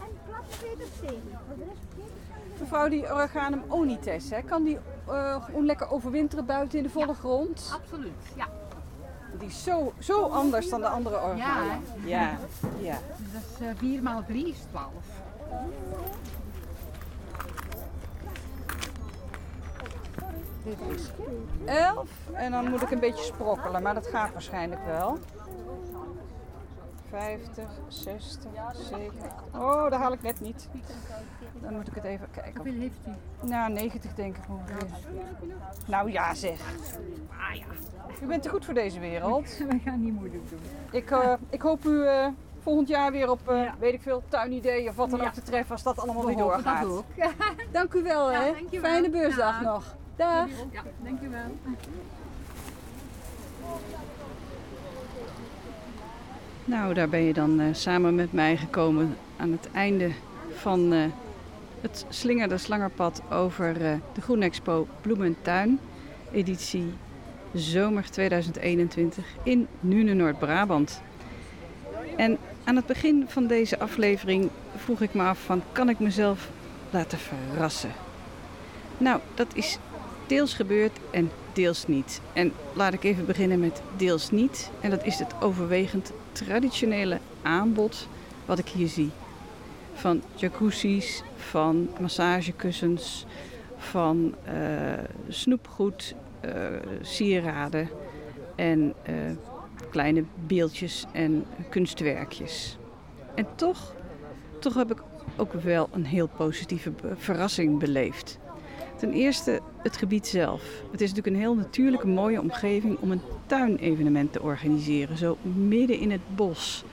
En 0.00 0.18
platte 0.26 0.56
peterselie. 0.60 1.36
Mevrouw, 2.58 2.88
die 2.88 3.12
oreganum 3.12 3.62
onites, 3.68 4.30
hè, 4.30 4.42
kan 4.42 4.64
die 4.64 4.78
eh, 5.08 5.44
gewoon 5.44 5.64
lekker 5.66 5.90
overwinteren 5.90 6.46
buiten 6.46 6.78
in 6.78 6.84
de 6.84 6.90
volle 6.90 7.14
grond? 7.14 7.70
Absoluut, 7.74 8.12
ja. 8.36 8.46
Die 9.38 9.48
is 9.48 9.62
zo, 9.62 9.92
zo 9.98 10.22
anders 10.22 10.68
dan 10.68 10.80
de 10.80 10.88
andere 10.88 11.16
Ja, 11.16 11.28
oregano. 11.28 11.80
Ja, 12.04 12.38
ja. 12.78 12.98
Dus 13.16 13.32
dat 13.32 13.42
is 13.60 13.66
eh, 13.66 13.72
4 13.76 14.02
maal 14.02 14.24
3 14.26 14.48
is 14.48 14.58
12. 14.70 14.92
Dit 20.62 20.78
is 20.94 21.10
11 21.64 22.08
en 22.32 22.50
dan 22.50 22.70
moet 22.70 22.82
ik 22.82 22.90
een 22.90 23.00
beetje 23.00 23.24
sprokkelen, 23.24 23.82
maar 23.82 23.94
dat 23.94 24.06
gaat 24.06 24.32
waarschijnlijk 24.32 24.84
wel. 24.86 25.18
50, 27.18 27.64
60, 27.88 28.50
70. 28.90 29.32
Oh, 29.54 29.82
dat 29.90 29.92
haal 30.00 30.12
ik 30.12 30.22
net 30.22 30.40
niet. 30.40 30.68
Dan 31.62 31.74
moet 31.74 31.86
ik 31.88 31.94
het 31.94 32.04
even 32.04 32.30
kijken. 32.30 32.54
Hoeveel 32.62 32.80
heeft 32.80 32.98
u? 33.06 33.46
Nou, 33.46 33.72
90 33.72 34.14
denk 34.14 34.36
ik 34.36 34.42
ongeveer. 34.48 34.86
Nou 35.86 36.10
ja, 36.12 36.34
zeg. 36.34 36.60
Ah 37.30 37.54
ja. 37.54 37.64
U 38.22 38.26
bent 38.26 38.42
te 38.42 38.48
goed 38.48 38.64
voor 38.64 38.74
deze 38.74 39.00
wereld. 39.00 39.56
We 39.70 39.78
gaan 39.84 40.00
niet 40.04 40.14
moeilijk 40.14 40.50
doen. 40.50 40.58
Ik, 40.90 41.10
eh, 41.10 41.32
ik 41.50 41.60
hoop 41.62 41.84
u 41.84 42.06
eh, 42.06 42.26
volgend 42.62 42.88
jaar 42.88 43.12
weer 43.12 43.30
op, 43.30 43.48
eh, 43.48 43.62
Ja. 43.64 43.74
weet 43.78 43.94
ik 43.94 44.02
veel, 44.02 44.22
tuinideeën 44.28 44.88
of 44.88 44.96
wat 44.96 45.10
dan 45.10 45.18
Ja. 45.20 45.26
ook 45.26 45.32
te 45.32 45.42
treffen 45.42 45.72
als 45.72 45.82
dat 45.82 45.98
allemaal 45.98 46.22
We 46.22 46.26
weer 46.28 46.36
doorgaat. 46.36 46.82
dat 46.82 46.90
ook. 46.90 47.04
Dank 47.72 47.92
u 47.94 48.02
wel, 48.02 48.30
Ja, 48.32 48.40
hè. 48.40 48.78
Fijne 48.80 49.10
beursdag 49.10 49.62
Dag. 49.62 49.72
nog. 49.72 49.96
Dag. 50.16 50.48
Ja, 50.70 50.82
dankjewel. 51.02 51.56
Nou, 56.68 56.94
daar 56.94 57.08
ben 57.08 57.22
je 57.22 57.32
dan 57.32 57.60
eh, 57.60 57.66
samen 57.72 58.14
met 58.14 58.32
mij 58.32 58.56
gekomen 58.56 59.16
aan 59.36 59.52
het 59.52 59.68
einde 59.72 60.10
van 60.54 60.92
eh, 60.92 61.00
het 61.80 62.06
Slingerde 62.08 62.58
Slangerpad 62.58 63.22
over 63.30 63.84
eh, 63.84 63.92
de 64.12 64.20
Groenexpo 64.20 64.86
Bloem 65.00 65.22
en 65.22 65.36
Tuin, 65.42 65.78
editie 66.32 66.92
zomer 67.54 68.10
2021 68.10 69.24
in 69.42 69.66
Nune, 69.80 70.14
Noord-Brabant. 70.14 71.02
En 72.16 72.38
aan 72.64 72.76
het 72.76 72.86
begin 72.86 73.24
van 73.28 73.46
deze 73.46 73.78
aflevering 73.78 74.50
vroeg 74.76 75.00
ik 75.00 75.14
me 75.14 75.22
af 75.22 75.38
van, 75.38 75.62
kan 75.72 75.88
ik 75.88 75.98
mezelf 75.98 76.50
laten 76.90 77.18
verrassen? 77.18 77.92
Nou, 78.98 79.20
dat 79.34 79.54
is 79.54 79.78
deels 80.26 80.54
gebeurd 80.54 80.98
en 81.10 81.30
deels 81.52 81.86
niet. 81.86 82.20
En 82.32 82.52
laat 82.72 82.92
ik 82.92 83.04
even 83.04 83.26
beginnen 83.26 83.60
met 83.60 83.82
deels 83.96 84.30
niet. 84.30 84.70
En 84.80 84.90
dat 84.90 85.04
is 85.04 85.18
het 85.18 85.34
overwegend 85.40 86.12
traditionele 86.44 87.18
aanbod 87.42 88.08
wat 88.46 88.58
ik 88.58 88.68
hier 88.68 88.88
zie. 88.88 89.10
Van 89.94 90.22
jacuzzi's, 90.34 91.22
van 91.36 91.88
massagekussens, 92.00 93.26
van 93.76 94.34
eh, 94.44 94.54
snoepgoed, 95.28 96.14
eh, 96.40 96.52
sieraden 97.00 97.88
en 98.54 98.94
eh, 99.02 99.14
kleine 99.90 100.24
beeldjes 100.46 101.06
en 101.12 101.44
kunstwerkjes. 101.68 102.78
En 103.34 103.46
toch, 103.54 103.94
toch 104.58 104.74
heb 104.74 104.90
ik 104.90 105.02
ook 105.36 105.52
wel 105.52 105.88
een 105.92 106.04
heel 106.04 106.28
positieve 106.36 106.92
verrassing 107.16 107.78
beleefd. 107.78 108.38
Ten 108.98 109.12
eerste 109.12 109.60
het 109.82 109.96
gebied 109.96 110.26
zelf. 110.26 110.62
Het 110.90 111.00
is 111.00 111.08
natuurlijk 111.08 111.36
een 111.36 111.42
heel 111.42 111.54
natuurlijke 111.54 112.06
mooie 112.06 112.40
omgeving 112.40 112.98
om 112.98 113.10
een 113.10 113.20
tuinevenement 113.46 114.32
te 114.32 114.42
organiseren, 114.42 115.16
zo 115.16 115.36
midden 115.42 115.98
in 115.98 116.10
het 116.10 116.36
bos. 116.36 116.84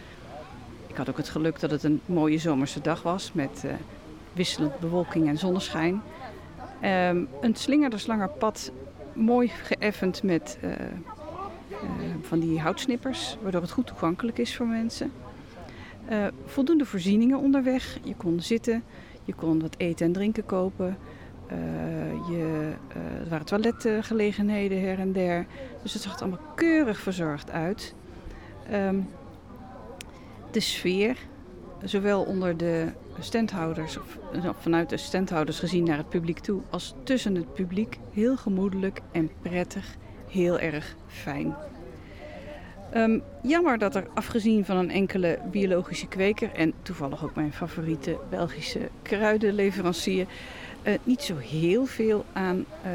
Ik 0.87 0.95
had 0.95 1.09
ook 1.09 1.17
het 1.17 1.29
geluk 1.29 1.59
dat 1.59 1.71
het 1.71 1.83
een 1.83 2.01
mooie 2.05 2.37
zomerse 2.37 2.81
dag 2.81 3.01
was 3.01 3.33
met 3.33 3.63
eh, 3.65 3.73
wisselend 4.33 4.79
bewolking 4.79 5.27
en 5.27 5.37
zonneschijn. 5.37 6.01
Ehm, 6.81 7.23
een 7.41 7.55
slingerde 7.55 7.97
slangerpad, 7.97 8.71
mooi 9.13 9.47
geëffend 9.47 10.23
met 10.23 10.57
eh, 10.61 10.71
eh, 10.71 10.79
van 12.21 12.39
die 12.39 12.59
houtsnippers, 12.59 13.37
waardoor 13.41 13.61
het 13.61 13.71
goed 13.71 13.87
toegankelijk 13.87 14.37
is 14.37 14.55
voor 14.55 14.67
mensen. 14.67 15.11
Voldoende 16.45 16.85
voorzieningen 16.85 17.39
onderweg. 17.39 17.97
Je 18.03 18.15
kon 18.15 18.39
zitten, 18.41 18.83
je 19.23 19.33
kon 19.33 19.61
wat 19.61 19.75
eten 19.77 20.05
en 20.05 20.11
drinken 20.11 20.45
kopen. 20.45 20.97
Eh, 21.47 21.57
je, 22.29 22.73
eh, 22.87 23.21
er 23.21 23.29
waren 23.29 23.45
toiletgelegenheden 23.45 24.81
her 24.81 24.99
en 24.99 25.11
der. 25.11 25.45
Dus 25.81 25.93
het 25.93 26.01
zag 26.01 26.15
er 26.15 26.21
allemaal 26.21 26.53
keurig 26.55 26.99
verzorgd 26.99 27.51
uit. 27.51 27.95
Ehm, 28.69 28.99
de 30.51 30.59
sfeer, 30.59 31.17
zowel 31.83 32.23
onder 32.23 32.57
de 32.57 32.87
standhouders, 33.19 33.97
of 33.97 34.17
eh, 34.33 34.49
vanuit 34.59 34.89
de 34.89 34.97
standhouders 34.97 35.59
gezien 35.59 35.83
naar 35.83 35.97
het 35.97 36.09
publiek 36.09 36.39
toe, 36.39 36.61
als 36.69 36.95
tussen 37.03 37.35
het 37.35 37.53
publiek, 37.53 37.99
heel 38.11 38.37
gemoedelijk 38.37 39.01
en 39.11 39.29
prettig. 39.41 39.95
Heel 40.29 40.59
erg 40.59 40.95
fijn. 41.07 41.55
Ehm, 42.91 43.19
jammer 43.41 43.77
dat 43.77 43.95
er 43.95 44.07
afgezien 44.13 44.65
van 44.65 44.77
een 44.77 44.91
enkele 44.91 45.39
biologische 45.51 46.07
kweker 46.07 46.51
en 46.53 46.73
toevallig 46.81 47.23
ook 47.23 47.35
mijn 47.35 47.53
favoriete 47.53 48.17
Belgische 48.29 48.89
kruidenleverancier, 49.01 50.27
niet 51.03 51.21
zo 51.21 51.37
heel 51.37 51.85
veel 51.85 52.25
aan 52.33 52.65
eh, 52.83 52.91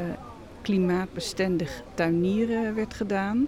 klimaatbestendig 0.61 1.83
tuinieren 1.93 2.75
werd 2.75 2.93
gedaan. 2.93 3.47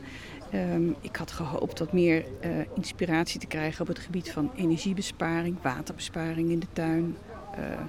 Ehm, 0.51 0.89
ik 1.01 1.15
had 1.15 1.31
gehoopt 1.31 1.79
wat 1.79 1.93
meer 1.93 2.25
eh, 2.39 2.49
inspiratie 2.75 3.39
te 3.39 3.47
krijgen 3.47 3.81
op 3.81 3.87
het 3.87 3.99
gebied 3.99 4.31
van 4.31 4.51
energiebesparing, 4.55 5.61
waterbesparing 5.61 6.49
in 6.49 6.59
de 6.59 6.67
tuin, 6.73 7.17
eh, 7.55 7.71
eh, 7.71 7.79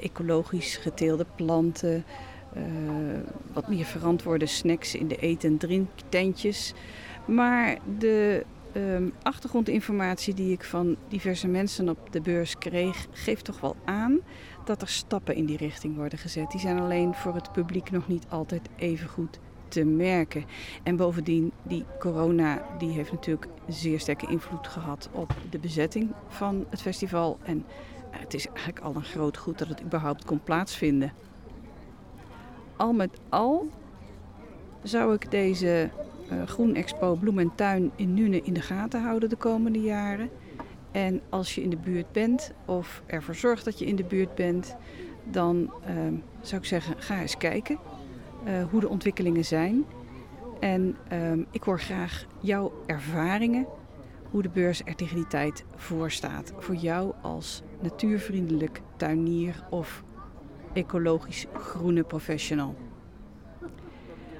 ecologisch 0.00 0.76
geteelde 0.76 1.26
planten, 1.34 2.04
eh, 2.52 2.62
wat 3.52 3.68
meer 3.68 3.84
verantwoorde 3.84 4.46
snacks 4.46 4.94
in 4.94 5.08
de 5.08 5.16
eten- 5.16 5.50
en 5.50 5.58
drinktentjes. 5.58 6.74
Maar 7.26 7.78
de 7.98 8.44
ehm, 8.72 9.08
achtergrondinformatie 9.22 10.34
die 10.34 10.52
ik 10.52 10.64
van 10.64 10.96
diverse 11.08 11.48
mensen 11.48 11.88
op 11.88 12.12
de 12.12 12.20
beurs 12.20 12.58
kreeg, 12.58 13.06
geeft 13.10 13.44
toch 13.44 13.60
wel 13.60 13.76
aan 13.84 14.18
dat 14.64 14.82
er 14.82 14.88
stappen 14.88 15.34
in 15.34 15.44
die 15.44 15.56
richting 15.56 15.96
worden 15.96 16.18
gezet. 16.18 16.50
Die 16.50 16.60
zijn 16.60 16.78
alleen 16.78 17.14
voor 17.14 17.34
het 17.34 17.52
publiek 17.52 17.90
nog 17.90 18.08
niet 18.08 18.26
altijd 18.28 18.68
even 18.76 19.08
goed 19.08 19.38
te 19.68 19.84
merken. 19.84 20.44
En 20.82 20.96
bovendien, 20.96 21.52
die 21.62 21.84
corona 21.98 22.62
die 22.78 22.90
heeft 22.90 23.12
natuurlijk 23.12 23.46
zeer 23.68 24.00
sterke 24.00 24.26
invloed 24.26 24.66
gehad 24.66 25.08
op 25.12 25.34
de 25.50 25.58
bezetting 25.58 26.10
van 26.28 26.66
het 26.70 26.80
festival. 26.80 27.38
En 27.42 27.64
eh, 28.10 28.20
het 28.20 28.34
is 28.34 28.46
eigenlijk 28.46 28.80
al 28.80 28.94
een 28.94 29.04
groot 29.04 29.36
goed 29.36 29.58
dat 29.58 29.68
het 29.68 29.82
überhaupt 29.82 30.24
kon 30.24 30.42
plaatsvinden. 30.42 31.12
Al 32.76 32.92
met 32.92 33.18
al 33.28 33.68
zou 34.82 35.14
ik 35.14 35.30
deze 35.30 35.90
Groen 36.44 36.74
Expo 36.74 37.14
Bloem 37.14 37.38
en 37.38 37.54
Tuin 37.54 37.90
in 37.96 38.14
Nune 38.14 38.42
in 38.42 38.52
de 38.52 38.60
gaten 38.60 39.02
houden 39.02 39.28
de 39.28 39.36
komende 39.36 39.80
jaren. 39.80 40.30
En 40.90 41.20
als 41.28 41.54
je 41.54 41.62
in 41.62 41.70
de 41.70 41.76
buurt 41.76 42.12
bent 42.12 42.52
of 42.64 43.02
ervoor 43.06 43.34
zorgt 43.34 43.64
dat 43.64 43.78
je 43.78 43.86
in 43.86 43.96
de 43.96 44.04
buurt 44.04 44.34
bent, 44.34 44.76
dan 45.24 45.56
uh, 45.56 45.96
zou 46.40 46.60
ik 46.60 46.66
zeggen, 46.66 46.94
ga 46.98 47.20
eens 47.20 47.36
kijken 47.36 47.78
uh, 48.46 48.64
hoe 48.70 48.80
de 48.80 48.88
ontwikkelingen 48.88 49.44
zijn. 49.44 49.84
En 50.60 50.96
uh, 51.12 51.32
ik 51.50 51.62
hoor 51.62 51.80
graag 51.80 52.26
jouw 52.40 52.72
ervaringen, 52.86 53.66
hoe 54.30 54.42
de 54.42 54.48
beurs 54.48 54.82
er 54.84 54.94
tegen 54.94 55.16
die 55.16 55.26
tijd 55.26 55.64
voor 55.76 56.10
staat. 56.10 56.52
Voor 56.58 56.74
jou 56.74 57.12
als 57.22 57.62
natuurvriendelijk 57.80 58.80
tuinier 58.96 59.64
of 59.70 60.02
ecologisch 60.72 61.46
groene 61.52 62.02
professional. 62.02 62.74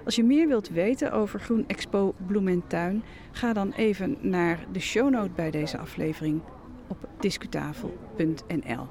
Als 0.08 0.16
je 0.16 0.24
meer 0.24 0.48
wilt 0.48 0.68
weten 0.68 1.12
over 1.12 1.40
Groen 1.40 1.64
Expo 1.66 2.14
Bloem 2.26 2.48
en 2.48 2.66
Tuin, 2.66 3.02
ga 3.32 3.52
dan 3.52 3.72
even 3.72 4.16
naar 4.20 4.66
de 4.72 4.80
shownote 4.80 5.30
bij 5.30 5.50
deze 5.50 5.78
aflevering 5.78 6.40
op 6.86 7.08
discutafel.nl. 7.20 8.86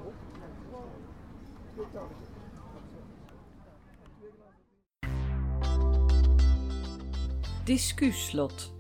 Discuslot. 7.64 8.74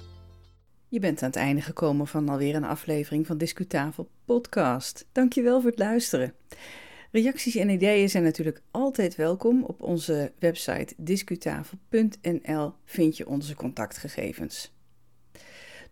Je 0.87 0.99
bent 0.99 1.21
aan 1.21 1.29
het 1.29 1.37
einde 1.37 1.61
gekomen 1.61 2.07
van 2.07 2.29
alweer 2.29 2.55
een 2.55 2.63
aflevering 2.63 3.27
van 3.27 3.37
Discutafel 3.37 4.09
podcast. 4.25 5.07
Dankjewel 5.11 5.61
voor 5.61 5.69
het 5.69 5.79
luisteren. 5.79 6.33
Reacties 7.11 7.55
en 7.55 7.69
ideeën 7.69 8.09
zijn 8.09 8.23
natuurlijk 8.23 8.61
altijd 8.71 9.15
welkom. 9.15 9.63
Op 9.63 9.81
onze 9.81 10.31
website 10.39 10.93
discutafel.nl 10.97 12.73
vind 12.85 13.17
je 13.17 13.27
onze 13.27 13.55
contactgegevens. 13.55 14.75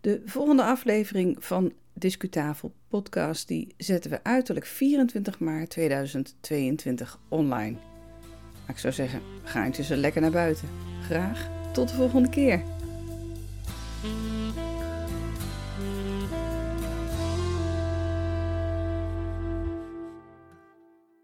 De 0.00 0.22
volgende 0.24 0.62
aflevering 0.62 1.44
van 1.44 1.72
Discutafel 1.98 2.72
podcast 2.88 3.48
die 3.48 3.74
zetten 3.76 4.10
we 4.10 4.22
uiterlijk 4.22 4.66
24 4.66 5.38
maart 5.38 5.70
2022 5.70 7.20
online. 7.28 7.76
ik 8.68 8.78
zou 8.78 8.92
zeggen, 8.92 9.20
ga 9.42 9.64
intussen 9.64 9.96
lekker 9.96 10.20
naar 10.20 10.30
buiten. 10.30 10.68
Graag 11.02 11.50
tot 11.72 11.88
de 11.88 11.94
volgende 11.94 12.28
keer. 12.28 12.75